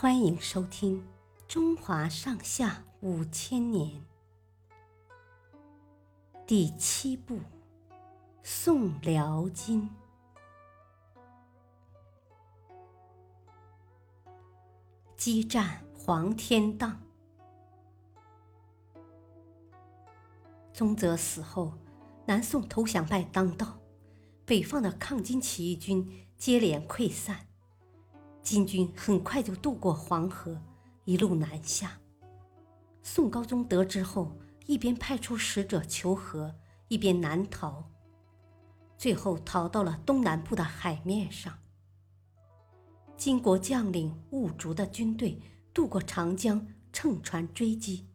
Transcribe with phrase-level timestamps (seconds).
[0.00, 1.00] 欢迎收听
[1.48, 3.90] 《中华上下五千年》
[6.46, 7.34] 第七部
[8.44, 9.90] 《宋辽金》。
[15.16, 17.02] 激战黄天荡。
[20.72, 21.72] 宗泽死后，
[22.24, 23.80] 南宋投降派当道，
[24.44, 27.47] 北方的抗金起义军接连溃散。
[28.48, 30.58] 金军很快就渡过黄河，
[31.04, 32.00] 一路南下。
[33.02, 34.32] 宋高宗得知后，
[34.64, 36.54] 一边派出使者求和，
[36.88, 37.84] 一边南逃，
[38.96, 41.58] 最后逃到了东南部的海面上。
[43.18, 45.38] 金国将领兀竹的军队
[45.74, 48.06] 渡过长江，乘船追击，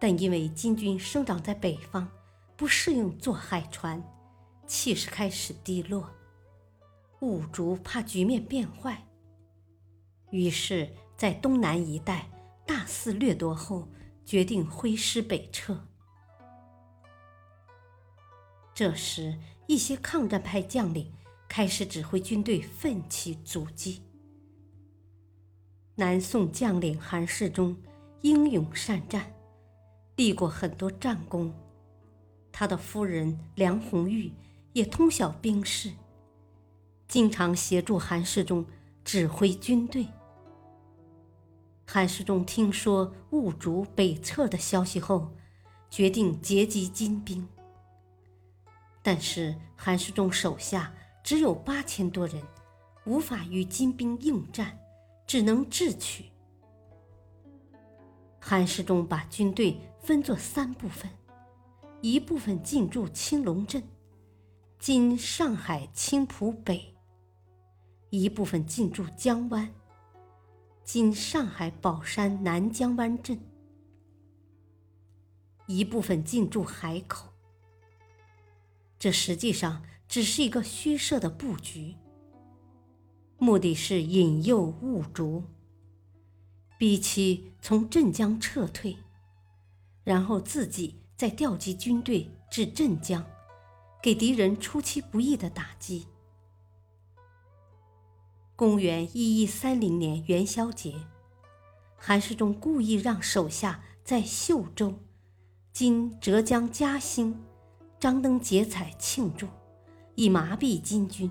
[0.00, 2.08] 但因为金军生长在北方，
[2.56, 4.02] 不适应坐海船，
[4.66, 6.10] 气势开始低落。
[7.20, 9.06] 兀竹怕局面变坏。
[10.30, 12.30] 于是，在东南一带
[12.66, 13.88] 大肆掠夺后，
[14.24, 15.86] 决定挥师北撤。
[18.72, 21.12] 这时，一些抗战派将领
[21.48, 24.02] 开始指挥军队奋起阻击。
[25.96, 27.76] 南宋将领韩世忠
[28.22, 29.34] 英勇善战，
[30.16, 31.52] 立过很多战功。
[32.52, 34.32] 他的夫人梁红玉
[34.72, 35.90] 也通晓兵事，
[37.08, 38.64] 经常协助韩世忠
[39.04, 40.06] 指挥军队。
[41.92, 45.28] 韩世忠听说兀竹北撤的消息后，
[45.90, 47.44] 决定截击金兵。
[49.02, 52.40] 但是韩世忠手下只有八千多人，
[53.06, 54.78] 无法与金兵应战，
[55.26, 56.26] 只能智取。
[58.38, 61.10] 韩世忠把军队分作三部分，
[62.00, 63.82] 一部分进驻青龙镇
[64.78, 66.94] （今上海青浦北），
[68.10, 69.68] 一部分进驻江湾。
[70.84, 73.40] 今上海宝山南江湾镇。
[75.66, 77.28] 一部分进驻海口，
[78.98, 81.94] 这实际上只是一个虚设的布局，
[83.38, 85.44] 目的是引诱兀竹，
[86.76, 88.96] 逼其从镇江撤退，
[90.02, 93.24] 然后自己再调集军队至镇江，
[94.02, 96.08] 给敌人出其不意的打击。
[98.60, 100.94] 公元一一三零年元宵节，
[101.96, 104.98] 韩世忠故意让手下在秀州
[105.72, 107.40] （今浙江嘉兴）
[107.98, 109.46] 张灯结彩庆祝，
[110.14, 111.30] 以麻痹金军，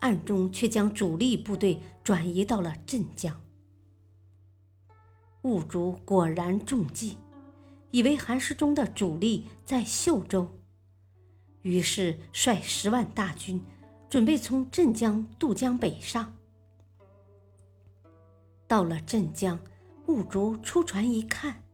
[0.00, 3.40] 暗中却将主力部队转移到了镇江。
[5.42, 7.18] 兀竹果然中计，
[7.92, 10.58] 以为韩世忠的主力在秀州，
[11.62, 13.62] 于是率十万大军，
[14.10, 16.34] 准备从镇江渡江北上。
[18.68, 19.58] 到了镇江，
[20.06, 21.64] 兀竹出船一看，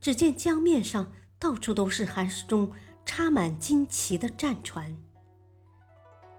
[0.00, 2.70] 只见江面上到处都是韩世忠
[3.04, 4.96] 插满旌旗的战船。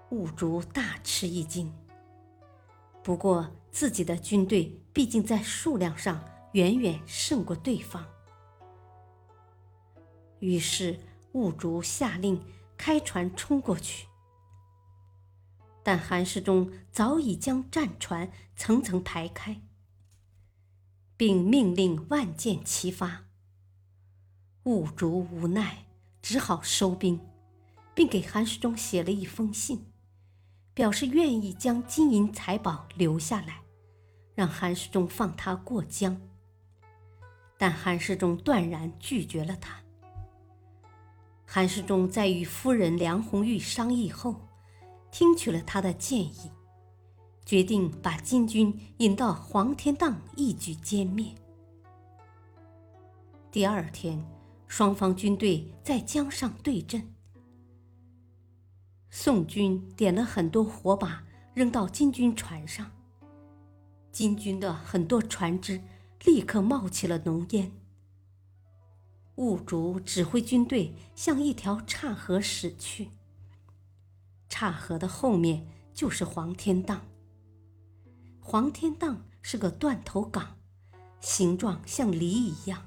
[0.08, 1.72] 兀竹大吃一惊。
[3.02, 8.06] 不过自己的军队毕竟在数量上远远胜过对方，
[10.38, 10.98] 于是
[11.32, 12.42] 兀竹下令
[12.76, 14.06] 开船冲过去。
[15.82, 19.60] 但韩世忠早已将战船层层排开。
[21.20, 23.26] 并命令万箭齐发。
[24.62, 25.84] 兀竹无奈，
[26.22, 27.20] 只好收兵，
[27.94, 29.84] 并给韩世忠写了一封信，
[30.72, 33.60] 表示愿意将金银财宝留下来，
[34.34, 36.18] 让韩世忠放他过江。
[37.58, 39.78] 但韩世忠断然拒绝了他。
[41.44, 44.48] 韩世忠在与夫人梁红玉商议后，
[45.10, 46.50] 听取了他的建议。
[47.50, 51.34] 决定把金军引到黄天荡，一举歼灭。
[53.50, 54.24] 第二天，
[54.68, 57.12] 双方军队在江上对阵。
[59.10, 62.88] 宋军点了很多火把，扔到金军船上。
[64.12, 65.82] 金军的很多船只
[66.24, 67.72] 立刻冒起了浓烟。
[69.34, 73.08] 兀竹指挥军队向一条岔河驶去。
[74.48, 77.04] 岔河的后面就是黄天荡。
[78.42, 80.56] 黄天荡是个断头港，
[81.20, 82.84] 形状像梨一样。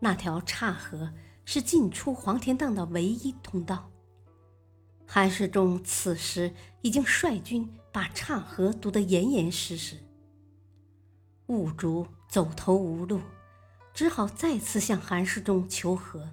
[0.00, 1.14] 那条岔河
[1.44, 3.90] 是进出黄天荡的唯一通道。
[5.06, 6.52] 韩世忠此时
[6.82, 9.96] 已经率军把岔河堵得严严实实。
[11.46, 13.20] 兀竹走投无路，
[13.94, 16.28] 只好再次向韩世忠求和。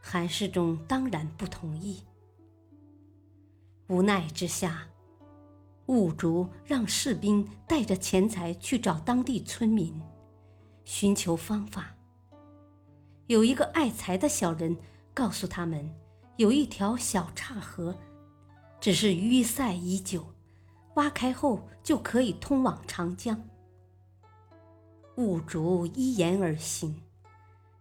[0.00, 2.02] 韩世忠当然不同意。
[3.86, 4.88] 无奈之下。
[5.88, 9.98] 兀竹让士兵带着钱财去找当地村民，
[10.84, 11.94] 寻求方法。
[13.26, 14.76] 有一个爱财的小人
[15.14, 15.90] 告诉他们，
[16.36, 17.96] 有一条小岔河，
[18.78, 20.26] 只是淤塞已久，
[20.96, 23.42] 挖开后就可以通往长江。
[25.16, 26.94] 兀竹依言而行，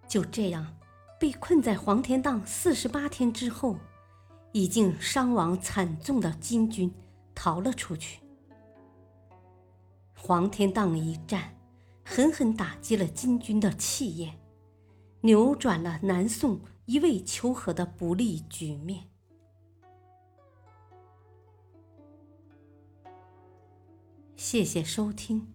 [0.08, 0.78] 就这样
[1.20, 3.76] 被困在黄田荡四十八天之后，
[4.54, 6.90] 已经伤亡惨重的金军
[7.38, 8.20] 逃了出去。
[10.18, 11.56] 黄天荡一战，
[12.04, 14.40] 狠狠打击了金军的气焰。
[15.22, 19.08] 扭转了南宋一味求和的不利局面。
[24.36, 25.54] 谢谢收听，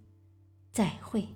[0.71, 1.27] 再会。